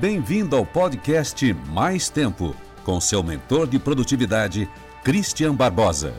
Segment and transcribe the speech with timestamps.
[0.00, 2.54] Bem-vindo ao podcast Mais Tempo,
[2.86, 4.66] com seu mentor de produtividade,
[5.04, 6.14] Christian Barbosa.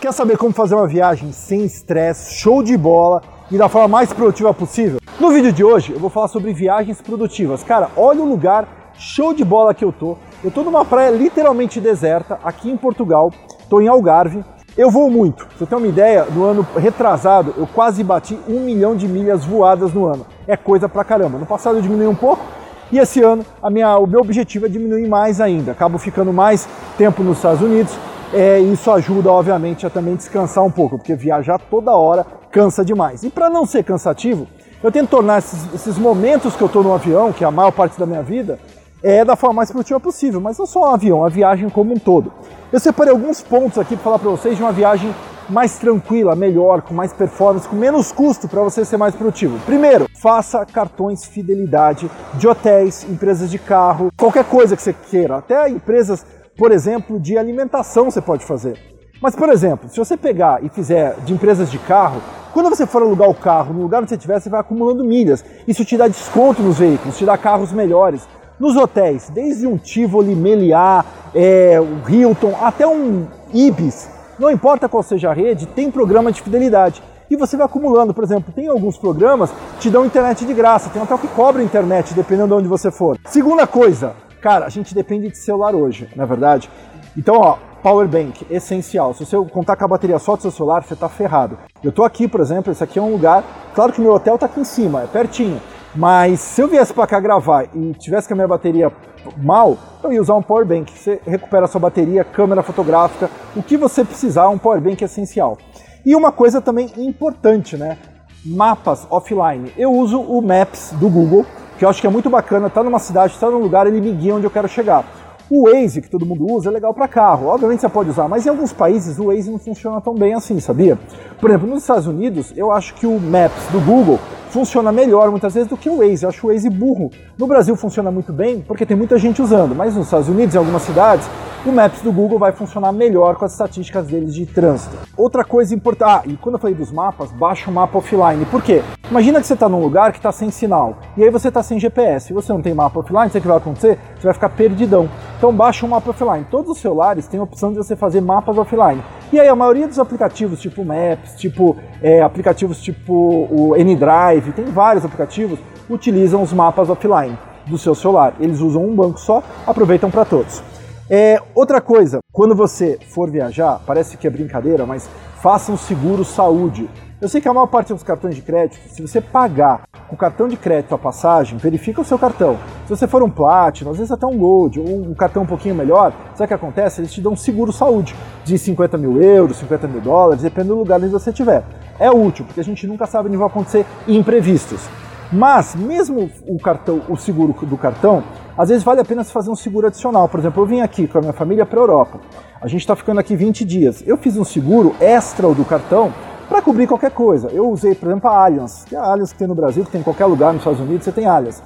[0.00, 4.12] Quer saber como fazer uma viagem sem estresse, show de bola e da forma mais
[4.12, 4.98] produtiva possível?
[5.20, 7.62] No vídeo de hoje eu vou falar sobre viagens produtivas.
[7.62, 10.18] Cara, olha o lugar show de bola que eu tô.
[10.42, 13.32] Eu tô numa praia literalmente deserta, aqui em Portugal.
[13.70, 14.42] Tô em Algarve.
[14.78, 15.44] Eu vou muito.
[15.44, 19.44] Pra você ter uma ideia, no ano retrasado eu quase bati um milhão de milhas
[19.44, 20.24] voadas no ano.
[20.46, 21.36] É coisa pra caramba.
[21.36, 22.44] No passado eu diminui um pouco,
[22.92, 25.72] e esse ano a minha, o meu objetivo é diminuir mais ainda.
[25.72, 27.92] Acabo ficando mais tempo nos Estados Unidos.
[28.32, 33.24] É, isso ajuda, obviamente, a também descansar um pouco, porque viajar toda hora cansa demais.
[33.24, 34.46] E para não ser cansativo,
[34.80, 37.72] eu tento tornar esses, esses momentos que eu estou no avião, que é a maior
[37.72, 38.60] parte da minha vida,
[39.02, 41.98] é da forma mais produtiva possível, mas não só o avião, a viagem como um
[41.98, 42.32] todo.
[42.72, 45.14] Eu separei alguns pontos aqui para falar para vocês de uma viagem
[45.48, 49.58] mais tranquila, melhor, com mais performance, com menos custo para você ser mais produtivo.
[49.64, 55.68] Primeiro, faça cartões fidelidade de hotéis, empresas de carro, qualquer coisa que você queira, até
[55.68, 56.24] empresas,
[56.56, 58.78] por exemplo, de alimentação você pode fazer.
[59.20, 62.20] Mas, por exemplo, se você pegar e fizer de empresas de carro,
[62.52, 65.44] quando você for alugar o carro, no lugar onde você estiver, você vai acumulando milhas.
[65.66, 68.28] Isso te dá desconto nos veículos, te dá carros melhores.
[68.58, 75.02] Nos hotéis, desde um Tivoli, Meliá, é, o Hilton, até um Ibis, não importa qual
[75.02, 77.00] seja a rede, tem programa de fidelidade.
[77.30, 80.90] E você vai acumulando, por exemplo, tem alguns programas que te dão internet de graça,
[80.90, 83.16] tem até que cobra internet, dependendo de onde você for.
[83.26, 86.68] Segunda coisa, cara, a gente depende de celular hoje, na é verdade.
[87.16, 89.14] Então, ó, power bank, essencial.
[89.14, 91.58] Se você contar com a bateria só do seu celular, você está ferrado.
[91.82, 94.46] Eu estou aqui, por exemplo, esse aqui é um lugar, claro que meu hotel está
[94.46, 95.60] aqui em cima, é pertinho.
[95.98, 98.92] Mas se eu viesse para cá gravar e tivesse com a minha bateria
[99.36, 100.96] mal, eu ia usar um power bank.
[100.96, 105.06] Você recupera a sua bateria, câmera fotográfica, o que você precisar, um power bank é
[105.06, 105.58] essencial.
[106.06, 107.98] E uma coisa também importante, né?
[108.46, 109.72] Mapas offline.
[109.76, 111.44] Eu uso o Maps do Google,
[111.76, 112.70] que eu acho que é muito bacana.
[112.70, 115.04] Tá numa cidade, está num lugar, ele me guia onde eu quero chegar.
[115.50, 117.48] O Waze, que todo mundo usa, é legal para carro.
[117.48, 120.60] Obviamente você pode usar, mas em alguns países o Waze não funciona tão bem assim,
[120.60, 120.96] sabia?
[121.40, 125.54] Por exemplo, nos Estados Unidos, eu acho que o Maps do Google funciona melhor muitas
[125.54, 126.24] vezes do que o Waze.
[126.24, 127.10] Eu acho o Waze burro.
[127.36, 130.58] No Brasil funciona muito bem porque tem muita gente usando, mas nos Estados Unidos, em
[130.58, 131.28] algumas cidades,
[131.66, 134.96] o Maps do Google vai funcionar melhor com as estatísticas deles de trânsito.
[135.16, 138.44] Outra coisa importante, ah, e quando eu falei dos mapas, baixa o mapa offline.
[138.46, 138.82] Por quê?
[139.10, 141.78] Imagina que você está num lugar que está sem sinal e aí você está sem
[141.78, 142.28] GPS.
[142.28, 143.98] Se você não tem mapa offline, sabe o que vai acontecer?
[144.16, 145.08] Você vai ficar perdidão.
[145.36, 146.46] Então baixa um mapa offline.
[146.50, 149.02] Todos os celulares têm a opção de você fazer mapas offline.
[149.30, 153.12] E aí a maioria dos aplicativos, tipo Maps, tipo é, aplicativos tipo
[153.50, 155.58] o N-Drive, tem vários aplicativos,
[155.88, 158.34] utilizam os mapas offline do seu celular.
[158.40, 160.62] Eles usam um banco só, aproveitam para todos.
[161.10, 165.08] É, outra coisa, quando você for viajar, parece que é brincadeira, mas
[165.40, 166.88] faça um seguro saúde.
[167.18, 170.18] Eu sei que a maior parte dos cartões de crédito, se você pagar com o
[170.18, 172.58] cartão de crédito a passagem, verifica o seu cartão.
[172.86, 175.74] Se você for um Platinum, às vezes até um Gold, ou um cartão um pouquinho
[175.74, 177.00] melhor, sabe o que acontece?
[177.00, 178.14] Eles te dão um seguro saúde
[178.44, 181.64] de 50 mil euros, 50 mil dólares, dependendo do lugar onde você estiver.
[181.98, 184.86] É útil, porque a gente nunca sabe onde vão acontecer imprevistos.
[185.32, 188.22] Mas, mesmo o cartão, o seguro do cartão,
[188.58, 190.28] às vezes vale a pena fazer um seguro adicional.
[190.28, 192.20] Por exemplo, eu vim aqui com a minha família para a Europa.
[192.60, 194.02] A gente está ficando aqui 20 dias.
[194.04, 196.12] Eu fiz um seguro extra do cartão
[196.48, 197.48] para cobrir qualquer coisa.
[197.52, 199.92] Eu usei, por exemplo, a Allianz, que é a Allianz que tem no Brasil, que
[199.92, 201.62] tem em qualquer lugar nos Estados Unidos, você tem Allianz.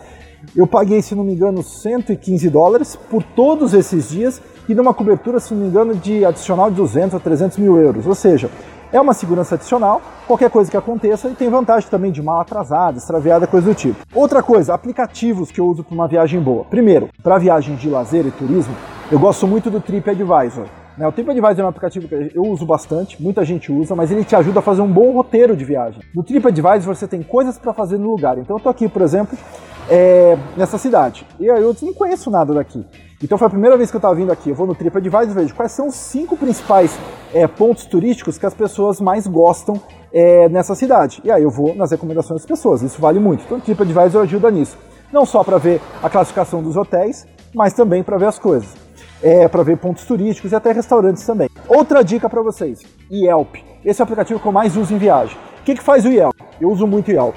[0.54, 5.40] Eu paguei, se não me engano, 115 dólares por todos esses dias e numa cobertura,
[5.40, 8.06] se não me engano, de adicional de 200 a 300 mil euros.
[8.06, 8.50] Ou seja,
[8.92, 12.98] é uma segurança adicional, qualquer coisa que aconteça, e tem vantagem também de mal atrasada,
[12.98, 13.96] extraviada, coisa do tipo.
[14.14, 16.64] Outra coisa, aplicativos que eu uso para uma viagem boa.
[16.64, 18.74] Primeiro, para viagens de lazer e turismo,
[19.10, 20.66] eu gosto muito do TripAdvisor.
[20.96, 24.24] Né, o TripAdvisor é um aplicativo que eu uso bastante, muita gente usa, mas ele
[24.24, 26.02] te ajuda a fazer um bom roteiro de viagem.
[26.14, 28.36] No TripAdvisor você tem coisas para fazer no lugar.
[28.36, 29.38] Então eu tô aqui, por exemplo,
[29.88, 31.26] é, nessa cidade.
[31.40, 32.84] E aí eu não conheço nada daqui.
[33.22, 34.50] Então foi a primeira vez que eu estava vindo aqui.
[34.50, 36.98] Eu vou no TripAdvisor e vejo quais são os cinco principais
[37.32, 39.80] é, pontos turísticos que as pessoas mais gostam
[40.12, 41.20] é, nessa cidade.
[41.24, 42.82] E aí eu vou nas recomendações das pessoas.
[42.82, 43.44] Isso vale muito.
[43.44, 44.76] Então o TripAdvisor ajuda nisso.
[45.12, 48.82] Não só para ver a classificação dos hotéis, mas também para ver as coisas
[49.22, 51.48] é, para ver pontos turísticos e até restaurantes também.
[51.68, 52.80] Outra dica para vocês:
[53.10, 53.56] Yelp.
[53.84, 55.36] Esse é o aplicativo que eu mais uso em viagem.
[55.60, 56.34] O que, que faz o Yelp?
[56.60, 57.34] Eu uso muito o Yelp.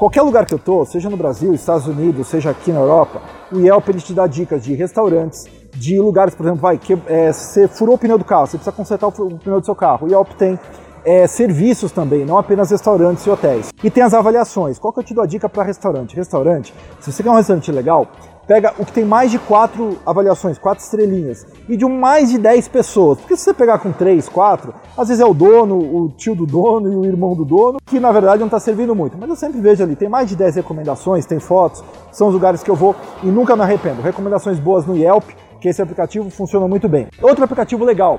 [0.00, 3.20] Qualquer lugar que eu tô, seja no Brasil, Estados Unidos, seja aqui na Europa,
[3.52, 5.44] o Yelp ele te dá dicas de restaurantes,
[5.76, 8.74] de lugares, por exemplo, vai, que é, você furou o pneu do carro, você precisa
[8.74, 10.06] consertar o pneu do seu carro.
[10.06, 10.58] O Yelp tem
[11.04, 13.68] é, serviços também, não apenas restaurantes e hotéis.
[13.84, 14.78] E tem as avaliações.
[14.78, 16.16] Qual que eu te dou a dica para restaurante?
[16.16, 18.06] Restaurante, se você quer um restaurante legal,
[18.50, 22.66] pega o que tem mais de quatro avaliações, quatro estrelinhas, e de mais de 10
[22.66, 23.20] pessoas.
[23.20, 26.44] Porque se você pegar com três, quatro, às vezes é o dono, o tio do
[26.44, 29.16] dono e o irmão do dono, que na verdade não está servindo muito.
[29.16, 32.60] Mas eu sempre vejo ali, tem mais de 10 recomendações, tem fotos, são os lugares
[32.60, 34.02] que eu vou e nunca me arrependo.
[34.02, 35.30] Recomendações boas no Yelp,
[35.60, 37.06] que esse aplicativo funciona muito bem.
[37.22, 38.18] Outro aplicativo legal,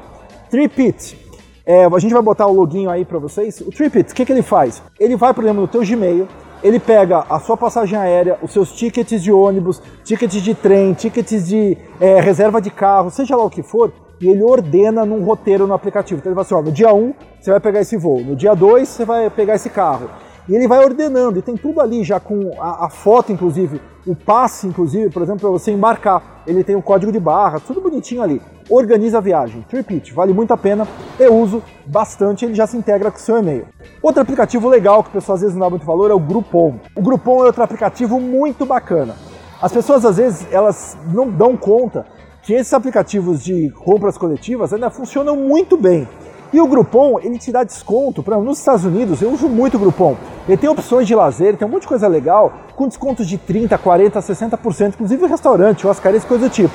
[0.50, 1.20] TripIt.
[1.66, 3.60] É, a gente vai botar o login aí para vocês.
[3.60, 4.82] O TripIt, o que, que ele faz?
[4.98, 6.26] Ele vai, por exemplo, no teu Gmail,
[6.64, 11.48] ele pega a sua passagem aérea, os seus tickets de ônibus, tickets de trem, tickets
[11.48, 15.66] de é, reserva de carro, seja lá o que for, e ele ordena num roteiro
[15.66, 16.20] no aplicativo.
[16.20, 18.54] Então ele vai assim, ó, no dia 1 você vai pegar esse voo, no dia
[18.54, 20.10] 2 você vai pegar esse carro.
[20.52, 24.14] E ele vai ordenando, e tem tudo ali já com a, a foto, inclusive, o
[24.14, 26.44] passe, inclusive, por exemplo, para você embarcar.
[26.46, 28.42] Ele tem o código de barra, tudo bonitinho ali.
[28.70, 29.66] Organiza a viagem.
[29.70, 30.86] TripIt, vale muito a pena.
[31.18, 33.66] Eu uso bastante, ele já se integra com o seu e-mail.
[34.04, 36.82] Outro aplicativo legal que o pessoal às vezes não dá muito valor é o Groupon.
[36.98, 39.16] O Groupon é outro aplicativo muito bacana.
[39.62, 42.06] As pessoas às vezes elas não dão conta
[42.44, 46.06] que esses aplicativos de compras coletivas ainda funcionam muito bem.
[46.54, 48.20] E o Groupon, ele te dá desconto.
[48.20, 50.18] Exemplo, nos Estados Unidos, eu uso muito o Groupon.
[50.48, 53.78] Ele tem opções de lazer, tem um monte de coisa legal, com descontos de 30%,
[53.78, 56.74] 40%, 60%, inclusive restaurante, oscares, coisa do tipo.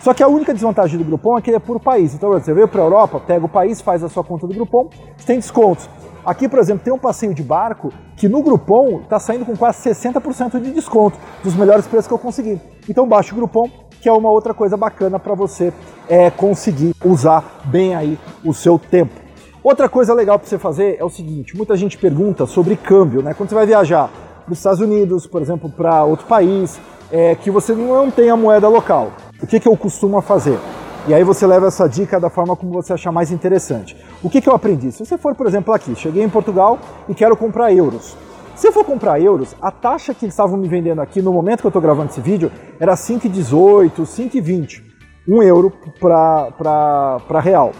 [0.00, 2.12] Só que a única desvantagem do Groupon é que ele é por país.
[2.14, 4.88] Então, você veio para a Europa, pega o país, faz a sua conta do Groupon,
[5.24, 5.88] tem descontos.
[6.24, 9.88] Aqui, por exemplo, tem um passeio de barco que no Groupon está saindo com quase
[9.90, 12.60] 60% de desconto, dos melhores preços que eu consegui.
[12.88, 13.68] Então baixe o Groupon,
[14.00, 15.72] que é uma outra coisa bacana para você
[16.08, 19.21] é, conseguir usar bem aí o seu tempo.
[19.64, 23.32] Outra coisa legal para você fazer é o seguinte: muita gente pergunta sobre câmbio, né?
[23.32, 24.10] Quando você vai viajar
[24.44, 26.80] para os Estados Unidos, por exemplo, para outro país,
[27.12, 29.12] é, que você não tem a moeda local.
[29.40, 30.58] O que, que eu costumo fazer?
[31.06, 33.96] E aí você leva essa dica da forma como você achar mais interessante.
[34.20, 34.90] O que, que eu aprendi?
[34.90, 38.16] Se você for, por exemplo, aqui, cheguei em Portugal e quero comprar euros.
[38.56, 41.60] Se eu for comprar euros, a taxa que eles estavam me vendendo aqui no momento
[41.60, 42.50] que eu estou gravando esse vídeo
[42.80, 44.82] era 5,18, 5,20.
[45.28, 47.72] 1 euro para real.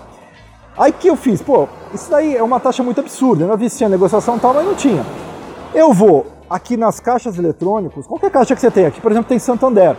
[0.77, 1.43] Aí que eu fiz?
[1.43, 3.45] Pô, isso daí é uma taxa muito absurda.
[3.45, 5.05] Eu vi se tinha negociação e tal, mas não tinha.
[5.75, 9.39] Eu vou aqui nas caixas eletrônicos, qualquer caixa que você tem aqui, por exemplo, tem
[9.39, 9.97] Santander.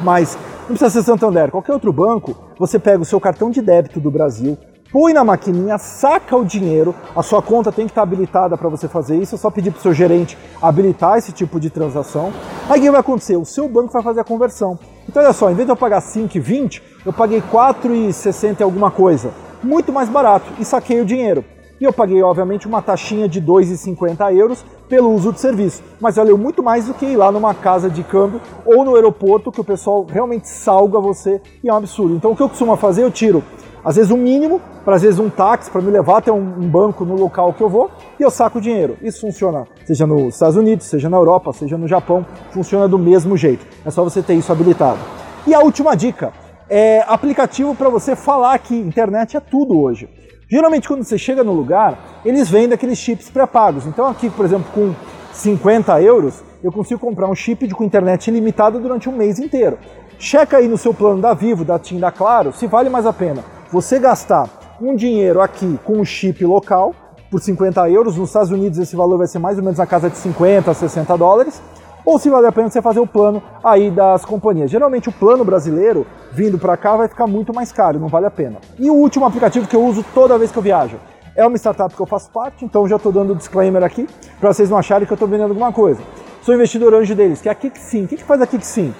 [0.00, 3.98] Mas não precisa ser Santander, qualquer outro banco, você pega o seu cartão de débito
[3.98, 4.58] do Brasil,
[4.92, 8.86] põe na maquininha, saca o dinheiro, a sua conta tem que estar habilitada para você
[8.86, 12.30] fazer isso, é só pedir para o seu gerente habilitar esse tipo de transação.
[12.68, 13.36] Aí o que vai acontecer?
[13.36, 14.78] O seu banco vai fazer a conversão.
[15.08, 19.30] Então olha só, em vez de eu pagar 5,20, eu paguei 4,60 e alguma coisa.
[19.62, 21.44] Muito mais barato e saquei o dinheiro.
[21.80, 25.82] E eu paguei, obviamente, uma taxinha de 2,50 euros pelo uso do serviço.
[26.00, 29.50] Mas valeu muito mais do que ir lá numa casa de câmbio ou no aeroporto,
[29.50, 32.14] que o pessoal realmente salga você e é um absurdo.
[32.14, 33.42] Então o que eu costumo fazer, eu tiro
[33.84, 37.04] às vezes um mínimo, para às vezes um táxi para me levar até um, banco
[37.04, 38.96] no local que eu vou e eu saco o dinheiro.
[39.02, 43.36] Isso funciona, seja nos Estados Unidos, seja na Europa, seja no Japão, funciona do mesmo
[43.36, 43.66] jeito.
[43.84, 45.00] É só você ter isso habilitado.
[45.46, 46.32] E a última dica
[46.74, 50.08] é aplicativo para você falar que internet é tudo hoje.
[50.48, 53.84] Geralmente quando você chega no lugar, eles vendem aqueles chips pré-pagos.
[53.86, 54.94] Então aqui, por exemplo, com
[55.34, 59.78] 50 euros, eu consigo comprar um chip de, com internet ilimitada durante um mês inteiro.
[60.18, 63.12] Checa aí no seu plano da Vivo, da TIM, da Claro, se vale mais a
[63.12, 64.48] pena você gastar
[64.80, 66.94] um dinheiro aqui com um chip local
[67.30, 68.16] por 50 euros.
[68.16, 71.18] Nos Estados Unidos esse valor vai ser mais ou menos na casa de 50, 60
[71.18, 71.60] dólares
[72.04, 74.70] ou se vale a pena você fazer o plano aí das companhias.
[74.70, 78.30] Geralmente o plano brasileiro vindo para cá vai ficar muito mais caro, não vale a
[78.30, 78.58] pena.
[78.78, 80.96] E o último aplicativo que eu uso toda vez que eu viajo
[81.34, 84.06] é uma startup que eu faço parte, então já estou dando disclaimer aqui
[84.38, 86.00] para vocês não acharem que eu estou vendendo alguma coisa.
[86.42, 88.04] Sou investidor anjo deles, que é a KickSim.
[88.04, 88.92] O que, que faz a KickSim?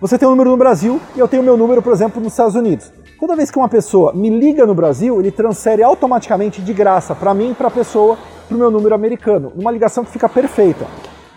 [0.00, 2.54] Você tem um número no Brasil e eu tenho meu número, por exemplo, nos Estados
[2.54, 2.92] Unidos.
[3.18, 7.32] Toda vez que uma pessoa me liga no Brasil, ele transfere automaticamente de graça para
[7.32, 10.86] mim para a pessoa para o meu número americano, uma ligação que fica perfeita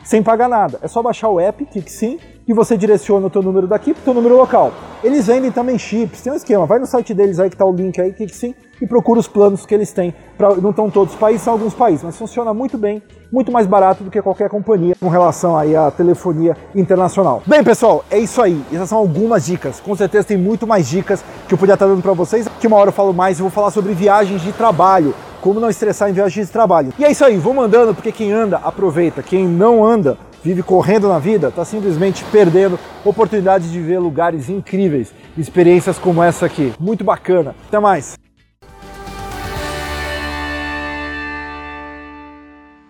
[0.08, 0.80] sem pagar nada.
[0.82, 4.04] É só baixar o app KickSim e você direciona o teu número daqui para o
[4.06, 4.72] teu número local.
[5.04, 6.66] Eles vendem também chips, tem um esquema.
[6.66, 9.66] Vai no site deles aí que está o link aí, KickSim, e procura os planos
[9.66, 10.16] que eles têm.
[10.38, 13.68] Pra, não estão todos os países, são alguns países, mas funciona muito bem, muito mais
[13.68, 17.44] barato do que qualquer companhia com relação aí à telefonia internacional.
[17.46, 18.64] Bem, pessoal, é isso aí.
[18.72, 19.82] Essas são algumas dicas.
[19.82, 22.48] Com certeza tem muito mais dicas que eu podia estar dando para vocês.
[22.62, 25.14] Que uma hora eu falo mais, eu vou falar sobre viagens de trabalho
[25.48, 26.92] como não estressar em viagens de trabalho.
[27.00, 31.08] E é isso aí, vou mandando, porque quem anda aproveita, quem não anda vive correndo
[31.08, 36.74] na vida, está simplesmente perdendo oportunidades de ver lugares incríveis, experiências como essa aqui.
[36.78, 37.56] Muito bacana.
[37.66, 38.27] Até mais!